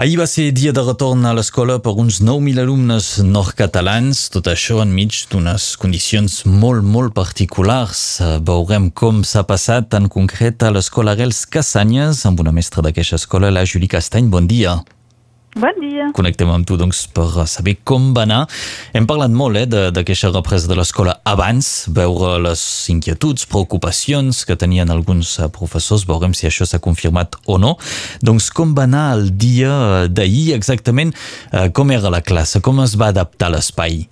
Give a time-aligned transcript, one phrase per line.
[0.00, 4.78] Ahir va ser dia de retorn a l'escola per uns 9.000 alumnes nord-catalans, tot això
[4.80, 8.00] enmig d'unes condicions molt, molt particulars.
[8.48, 13.52] Veurem com s'ha passat en concret a l'escola Arels Cassanyes amb una mestra d'aquesta escola,
[13.52, 14.32] la Julie Castany.
[14.32, 14.78] Bon dia.
[15.58, 16.04] Bon dia.
[16.14, 18.44] Connectem amb tu doncs, per saber com va anar.
[18.94, 22.62] Hem parlat molt eh, d'aquesta represa de l'escola abans, veure les
[22.92, 27.74] inquietuds, preocupacions que tenien alguns eh, professors, veurem si això s'ha confirmat o no.
[28.22, 31.16] Doncs com va anar el dia d'ahir exactament?
[31.50, 32.62] Eh, com era la classe?
[32.62, 34.04] Com es va adaptar l'espai?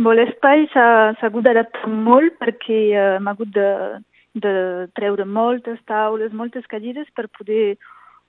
[0.00, 3.70] Bon, l'espai s'ha hagut d'adaptar molt perquè uh, hem hagut de,
[4.40, 4.52] de
[4.96, 7.76] treure moltes taules, moltes cadires per poder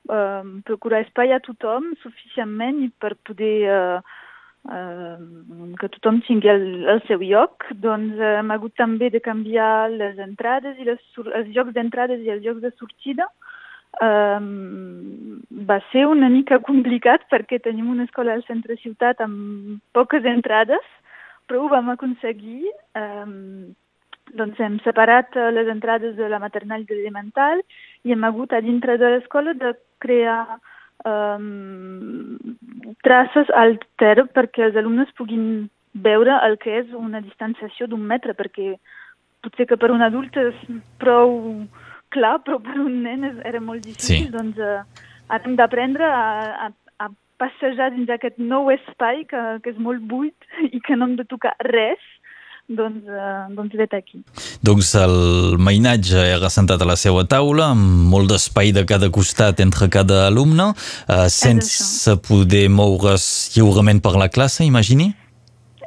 [0.09, 3.99] eh, procurar espai a tothom suficientment per poder eh,
[4.71, 5.17] eh,
[5.79, 10.20] que tothom tingui el, el seu lloc, doncs eh, hem hagut també de canviar les
[10.20, 13.29] entrades i les, els llocs d'entrades i els llocs de sortida.
[14.02, 20.26] Um, va ser una mica complicat perquè tenim una escola al centre ciutat amb poques
[20.26, 20.85] entrades,
[21.45, 22.71] però ho vam aconseguir.
[22.98, 23.76] Um,
[24.37, 27.62] doncs hem separat eh, les entrades de la maternal i de l'elemental
[28.03, 30.59] i hem hagut a dintre de l'escola de crear
[31.05, 32.37] um,
[33.04, 38.34] traces al terra perquè els alumnes puguin veure el que és una distanciació d'un metre,
[38.34, 38.73] perquè
[39.43, 40.55] potser que per un adult és
[41.01, 41.35] prou
[42.13, 44.27] clar, però per un nen era molt difícil.
[44.27, 44.31] Sí.
[44.34, 44.81] Doncs uh,
[45.37, 46.71] hem d'aprendre a, a,
[47.05, 47.09] a
[47.41, 51.27] passejar dins aquest nou espai que, que és molt buit i que no hem de
[51.29, 52.01] tocar res
[52.76, 54.21] doncs, eh, doncs vet aquí.
[54.66, 59.60] Doncs el mainatge era sentat a la seva taula, amb molt d'espai de cada costat
[59.63, 60.71] entre cada alumne,
[61.07, 65.13] eh, sense poder moure's lliurement per la classe, imagini?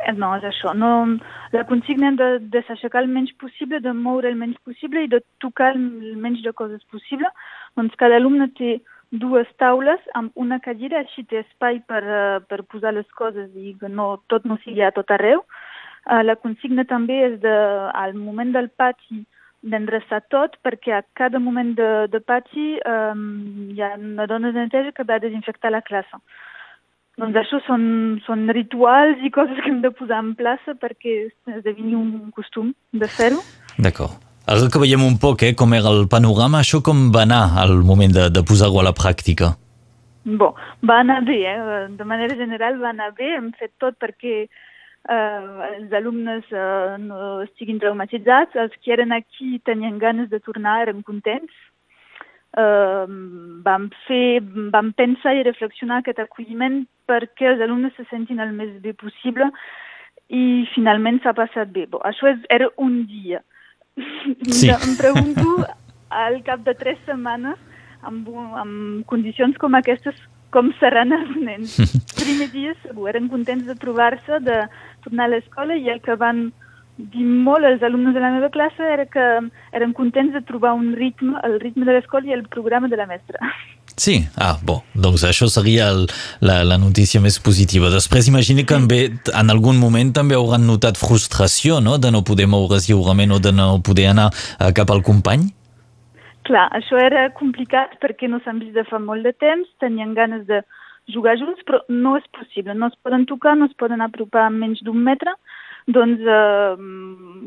[0.07, 0.75] Eh, no, és això.
[0.75, 1.19] No,
[1.53, 5.23] la consigna de, de s'aixecar el menys possible, de moure el menys possible i de
[5.41, 7.31] tocar el menys de coses possible.
[7.77, 8.79] Doncs cada alumne té
[9.11, 13.77] dues taules amb una cadira, així té espai per, uh, per posar les coses i
[13.81, 15.43] que no, tot no sigui a tot arreu.
[15.43, 15.76] Uh,
[16.07, 17.55] la consigna també és de,
[17.95, 19.25] al moment del pati
[19.67, 24.67] d'endreçar tot perquè a cada moment de, de pati um, hi ha una dona de
[24.67, 26.21] neteja que va desinfectar la classe.
[27.17, 27.83] Doncs això són,
[28.27, 31.17] són rituals i coses que hem de posar en plaça perquè
[31.57, 33.41] esdevini un costum de fer-ho.
[33.81, 34.23] D'acord.
[34.47, 37.81] Ara que veiem un poc eh, com era el panorama, això com va anar al
[37.89, 39.57] moment de, de posar-ho a la pràctica?
[40.27, 40.55] Bon,
[40.87, 41.57] va anar bé, eh?
[41.99, 44.45] de manera general va anar bé, hem fet tot perquè
[45.09, 50.83] eh, els alumnes eh, no estiguin traumatitzats, els que eren aquí tenien ganes de tornar,
[50.83, 51.53] eren contents.
[52.57, 53.07] Eh,
[53.67, 54.41] vam, fer,
[54.75, 59.51] vam pensar i reflexionar aquest acolliment perquè els alumnes se sentin el més bé possible
[60.33, 61.87] i finalment s'ha passat bé.
[61.91, 63.43] Bon, això és, era un dia.
[63.97, 64.69] Sí.
[64.69, 65.65] em pregunto
[66.11, 67.57] al cap de tres setmanes
[68.05, 68.27] amb,
[68.61, 70.19] amb condicions com aquestes
[70.55, 71.77] com seran els nens.
[72.21, 74.63] Primer dia segur, eren contents de trobar-se, de
[75.07, 76.49] tornar a l'escola i el que van
[76.97, 79.25] dir molt els alumnes de la meva classe era que
[79.77, 83.07] eren contents de trobar un ritme, el ritme de l'escola i el programa de la
[83.07, 83.41] mestra.
[83.97, 86.07] Sí, ah, bo, doncs això seria el,
[86.45, 87.89] la, la notícia més positiva.
[87.93, 89.01] Després imagino que també,
[89.33, 93.53] en algun moment també hauran notat frustració, no?, de no poder moure's lliurement o de
[93.57, 95.49] no poder anar eh, cap al company?
[96.49, 100.45] Clar, això era complicat perquè no s'han vist de fa molt de temps, tenien ganes
[100.49, 100.61] de
[101.13, 102.75] jugar junts, però no és possible.
[102.75, 105.35] No es poden tocar, no es poden apropar menys d'un metre,
[105.87, 106.77] doncs eh,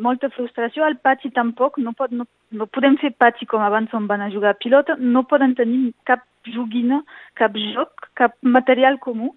[0.05, 0.85] molta frustració.
[0.85, 4.31] Al pati tampoc, no, pot, no, no podem fer pati com abans on van a
[4.33, 7.03] jugar a pilota, no poden tenir cap joguina,
[7.35, 9.33] cap joc, cap material comú.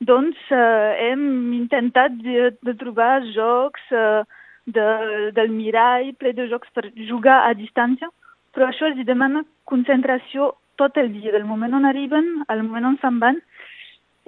[0.00, 4.22] Doncs eh, hem intentat de, de trobar jocs eh,
[4.66, 4.86] de,
[5.36, 8.08] del mirall, ple de jocs per jugar a distància,
[8.54, 12.96] però això els demana concentració tot el dia, del moment on arriben al moment on
[13.02, 13.40] se'n van,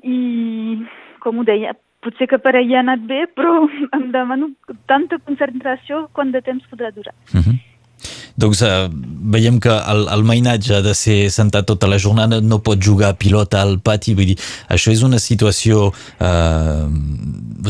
[0.02, 0.78] i,
[1.22, 3.66] com ho deia, potser que per ahir ha anat bé, però
[3.98, 4.52] em demano
[4.90, 7.14] tanta concentració quant de temps podrà durar.
[7.32, 7.44] Uh mhm.
[7.50, 7.60] -huh.
[8.36, 8.88] Doncs eh,
[9.34, 13.12] veiem que el, el mainatge ha de ser sentat tota la jornada, no pot jugar
[13.12, 14.38] a pilota al pati, vull dir,
[14.72, 16.86] això és una situació eh,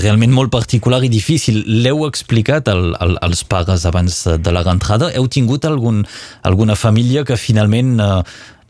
[0.03, 1.63] realment molt particular i difícil.
[1.67, 5.11] L'heu explicat al, al, als pares abans de la rentrada?
[5.17, 6.05] Heu tingut algun,
[6.43, 8.23] alguna família que finalment eh,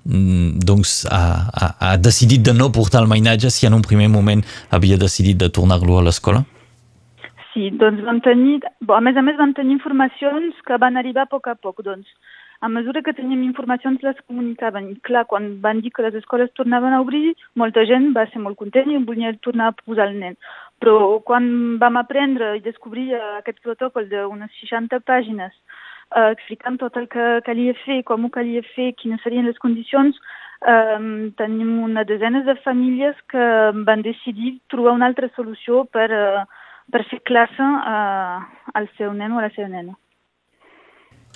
[0.05, 1.23] doncs ha,
[1.55, 5.39] ha, ha decidit de no portar el mainatge si en un primer moment havia decidit
[5.39, 6.43] de tornar-lo a l'escola?
[7.53, 11.27] Sí, doncs vam tenir, bo, a més a més vam tenir informacions que van arribar
[11.27, 12.09] a poc a poc, doncs
[12.63, 14.89] a mesura que teníem informacions les comunicaven.
[14.93, 18.39] I clar, quan van dir que les escoles tornaven a obrir, molta gent va ser
[18.41, 20.39] molt content i volia tornar a posar el nen.
[20.79, 21.49] Però quan
[21.83, 23.09] vam aprendre i descobrir
[23.41, 25.53] aquest protocol d'unes 60 pàgines
[26.33, 30.17] explicant tot el que calia fer, com ho calia fer, quines serien les condicions,
[30.67, 30.99] eh,
[31.39, 33.47] tenim una desena de famílies que
[33.87, 36.45] van decidir trobar una altra solució per, eh,
[36.93, 38.39] per fer classe eh,
[38.75, 39.97] al seu nen o a la seva nena.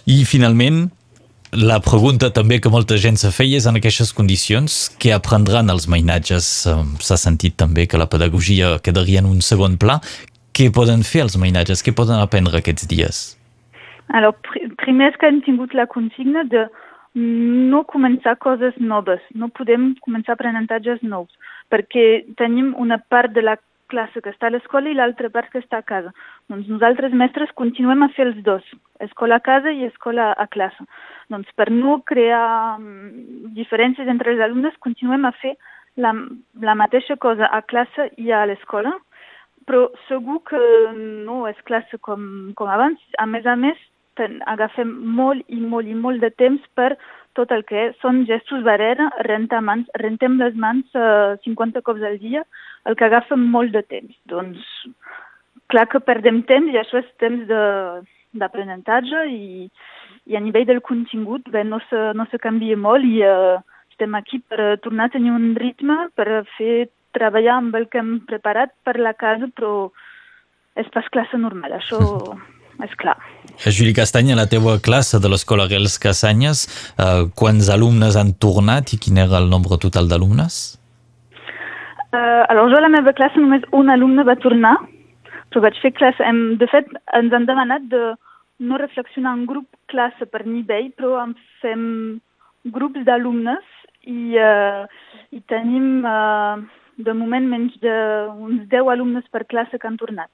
[0.06, 0.86] I finalment,
[1.56, 5.88] la pregunta també que molta gent se feia és en aquestes condicions què aprendran els
[5.88, 6.46] mainatges?
[7.00, 10.00] S'ha sentit també que la pedagogia quedaria en un segon pla.
[10.52, 11.82] Què poden fer els mainatges?
[11.82, 13.24] Què poden aprendre aquests dies?
[14.08, 14.36] Alors,
[14.86, 16.68] pr primer és que hem tingut la consigna de
[17.16, 21.30] no començar coses noves, no podem començar aprenentatges nous,
[21.72, 23.56] perquè tenim una part de la
[23.88, 26.12] classe que està a l'escola i l'altra part que està a casa.
[26.50, 28.62] Doncs nosaltres, mestres, continuem a fer els dos,
[29.00, 30.86] escola a casa i escola a classe.
[31.30, 35.56] Doncs per no crear mm, diferències entre els alumnes, continuem a fer
[35.96, 36.14] la,
[36.60, 38.92] la mateixa cosa a classe i a l'escola,
[39.66, 40.60] però segur que
[40.94, 43.00] no és classe com, com abans.
[43.18, 43.78] A més a més,
[44.18, 46.94] ten, agafem molt i molt i molt de temps per
[47.36, 52.16] tot el que són gestos barrera, rentar mans, rentem les mans eh, 50 cops al
[52.22, 52.42] dia,
[52.88, 54.16] el que agafa molt de temps.
[54.32, 54.64] Doncs,
[55.72, 57.44] clar que perdem temps i això és temps
[58.36, 59.68] d'aprenentatge i,
[60.32, 63.56] i a nivell del contingut bé, no, se, no se canvia molt i eh,
[63.96, 68.02] estem aquí per uh, tornar a tenir un ritme, per fer treballar amb el que
[68.02, 69.88] hem preparat per la casa, però
[70.76, 72.00] és pas classe normal, això
[72.86, 73.16] és clar.
[73.64, 76.66] Juli Castany, a la teva classe de l'Escola Gels Casanyes,
[77.00, 80.76] eh, quants alumnes han tornat i quin era el nombre total d'alumnes?
[82.12, 84.76] Uh, alors, jo a la meva classe només un alumne va tornar,
[85.50, 86.22] però vaig fer classe...
[86.22, 88.12] Hem, de fet, ens han demanat de
[88.60, 91.84] no reflexionar en grup classe per nivell, però en fem
[92.76, 93.64] grups d'alumnes
[94.04, 94.84] i, uh,
[95.32, 96.60] i tenim uh,
[96.96, 100.30] de moment menys d'uns 10 alumnes per classe que han tornat.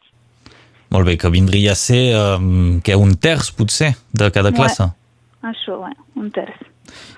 [0.93, 4.85] Molt bé, que vindria a ser um, que un terç, potser, de cada classe.
[4.85, 5.51] Ouais.
[5.53, 6.69] Això, ouais, un terç.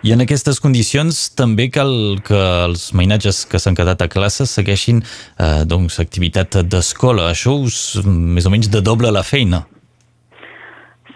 [0.06, 1.90] I en aquestes condicions també cal
[2.24, 2.38] que
[2.68, 7.30] els mainatges que s'han quedat a classe segueixin eh, doncs, activitat d'escola.
[7.32, 9.64] Això us més o menys de doble la feina.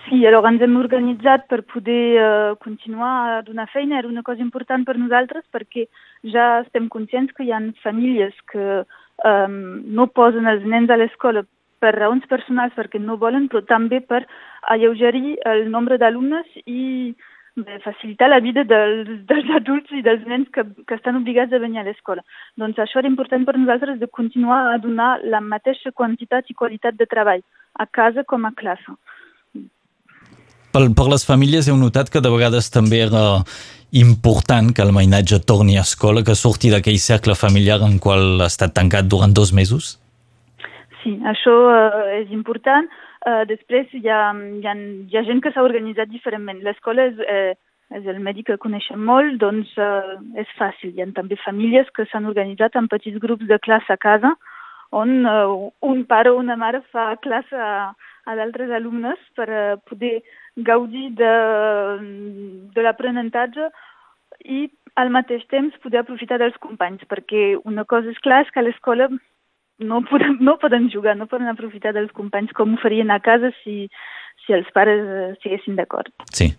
[0.09, 4.01] Sí, alors ens hem organitzat per poder uh, continuar a donar feina.
[4.01, 5.85] Era una cosa important per nosaltres perquè
[6.33, 8.83] ja estem conscients que hi ha famílies que
[9.29, 11.45] um, no posen els nens a l'escola
[11.81, 14.25] per raons personals perquè no volen, però també per
[14.75, 17.15] alleugerir el nombre d'alumnes i
[17.59, 21.63] de facilitar la vida dels, dels adults i dels nens que, que estan obligats a
[21.63, 22.23] venir a l'escola.
[22.61, 26.99] Doncs això era important per nosaltres de continuar a donar la mateixa quantitat i qualitat
[26.99, 27.43] de treball
[27.79, 28.95] a casa com a classe.
[30.69, 33.43] Per, per les famílies heu notat que de vegades també era
[33.97, 38.51] important que el mainatge torni a escola, que surti d'aquell cercle familiar en qual ha
[38.53, 39.97] estat tancat durant dos mesos?
[41.09, 42.85] Sí, això uh, és important.
[43.25, 44.75] Uh, després hi ha, hi ha,
[45.09, 46.61] hi ha gent que s'ha organitzat diferentment.
[46.67, 47.55] L'escola és, eh,
[47.97, 50.93] és el medi que coneixem molt, doncs uh, és fàcil.
[50.93, 54.35] Hi ha també famílies que s'han organitzat en petits grups de classe a casa,
[54.93, 57.89] on uh, un pare o una mare fa classe a,
[58.29, 60.19] a d'altres alumnes per uh, poder
[60.69, 61.33] gaudir de,
[62.77, 63.71] de l'aprenentatge
[64.45, 64.67] i
[65.01, 68.69] al mateix temps poder aprofitar dels companys, perquè una cosa és clar és que a
[68.69, 69.09] l'escola
[69.79, 73.53] no poden, no poden jugar, no poden aprofitar dels companys com ho farien a casa
[73.63, 73.89] si,
[74.45, 76.11] si els pares eh, estiguessin d'acord.
[76.33, 76.53] Sí.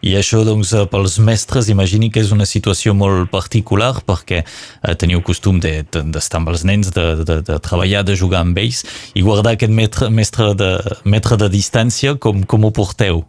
[0.00, 4.94] I això, doncs, eh, pels mestres, imagini que és una situació molt particular perquè eh,
[4.96, 8.56] teniu costum d'estar de, de, amb els nens, de, de, de treballar, de jugar amb
[8.62, 8.80] ells
[9.12, 10.70] i guardar aquest metre, mestre de,
[11.04, 13.26] metre de distància, com, com ho porteu?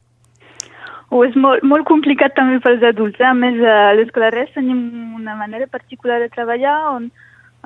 [1.11, 3.19] Oh, és molt, molt complicat també pels adults.
[3.19, 3.27] Eh?
[3.27, 4.79] A més, a l'Escola Res tenim
[5.19, 7.11] una manera particular de treballar on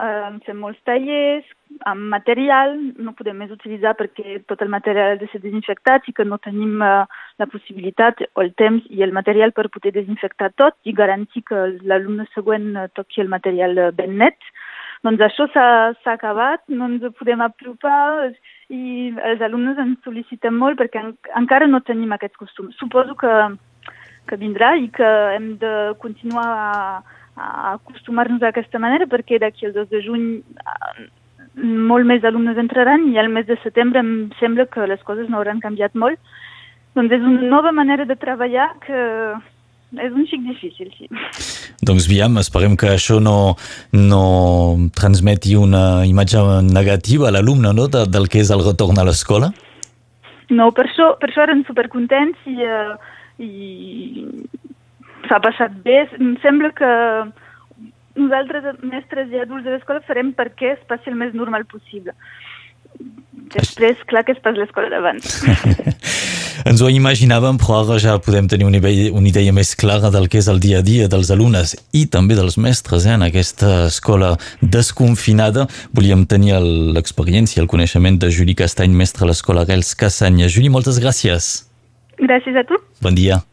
[0.02, 1.48] eh, fem molts tallers,
[1.90, 6.14] amb material, no podem més utilitzar perquè tot el material ha de ser desinfectat i
[6.16, 7.06] que no tenim eh,
[7.42, 11.66] la possibilitat o el temps i el material per poder desinfectar tot i garantir que
[11.84, 14.38] l'alumne següent eh, toqui el material eh, ben net.
[15.06, 18.32] Doncs això s'ha acabat, no ens podem apropar
[18.74, 22.72] i els alumnes ens sol·liciten molt perquè en, encara no tenim aquest costum.
[22.80, 23.34] Suposo que,
[24.30, 27.04] que vindrà i que hem de continuar a,
[27.36, 31.08] a acostumar-nos d'aquesta manera perquè d'aquí al 2 de juny eh,
[31.56, 35.40] molt més alumnes entraran i al mes de setembre em sembla que les coses no
[35.40, 36.20] hauran canviat molt.
[36.96, 39.00] Doncs és una nova manera de treballar que
[39.96, 41.08] és un xic difícil, sí.
[41.86, 43.56] Doncs aviam, esperem que això no,
[43.94, 44.24] no
[44.96, 47.88] transmeti una imatge negativa a l'alumne no?
[47.92, 49.52] De, del que és el retorn a l'escola?
[50.50, 52.96] No, per això, per això eren supercontents i, uh,
[53.42, 54.26] i
[55.30, 56.04] s'ha passat bé.
[56.20, 56.92] Em sembla que
[58.16, 62.16] nosaltres, mestres i adults de l'escola, farem perquè es passi el més normal possible.
[63.56, 65.44] Després, clar que es pas l'escola d'abans.
[66.70, 70.26] Ens ho imaginàvem, però ara ja podem tenir una idea, una idea més clara del
[70.32, 73.86] que és el dia a dia dels alumnes i també dels mestres eh, en aquesta
[73.92, 75.68] escola desconfinada.
[75.94, 76.58] Volíem tenir
[76.98, 80.50] l'experiència, el coneixement de Juli Castany, mestre a l'escola Gels Cassanya.
[80.50, 81.68] Juli, moltes gràcies.
[82.18, 82.82] Gràcies a tu.
[83.04, 83.44] Bon dia.